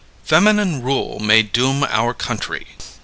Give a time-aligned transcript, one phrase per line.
[0.23, 2.65] FEMININE RULE MAY DOOM OUR COUNTRY.